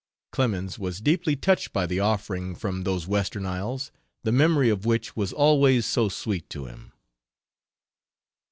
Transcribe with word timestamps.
Clemens 0.31 0.79
was 0.79 0.99
deeply 0.99 1.35
touched 1.35 1.71
by 1.73 1.85
the 1.85 1.99
offering 1.99 2.55
from 2.55 2.85
those 2.85 3.05
"western 3.05 3.45
isles" 3.45 3.91
the 4.23 4.31
memory 4.31 4.67
of 4.71 4.83
which 4.83 5.15
was 5.15 5.31
always 5.31 5.85
so 5.85 6.09
sweet 6.09 6.49
to 6.49 6.65
him. 6.65 6.91